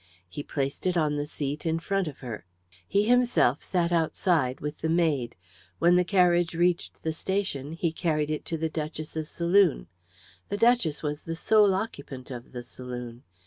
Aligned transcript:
He 0.27 0.41
placed 0.41 0.87
it 0.87 0.97
on 0.97 1.15
the 1.15 1.27
seat 1.27 1.63
in 1.63 1.77
front 1.77 2.07
of 2.07 2.21
her. 2.21 2.43
He 2.87 3.03
himself 3.03 3.61
sat 3.61 3.91
outside 3.91 4.59
with 4.59 4.79
the 4.79 4.89
maid. 4.89 5.35
When 5.77 5.95
the 5.95 6.03
carriage 6.03 6.55
reached 6.55 7.03
the 7.03 7.13
station 7.13 7.73
he 7.73 7.91
carried 7.91 8.31
it 8.31 8.43
to 8.45 8.57
the 8.57 8.67
duchess's 8.67 9.29
saloon. 9.29 9.85
The 10.49 10.57
duchess 10.57 11.03
was 11.03 11.21
the 11.21 11.35
sole 11.35 11.75
occupant 11.75 12.31
of 12.31 12.51
the 12.51 12.63
saloon. 12.63 13.21